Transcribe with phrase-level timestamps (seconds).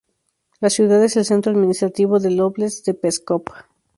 [0.61, 3.43] La ciudad es el centro administrativo del óblast de Pskov.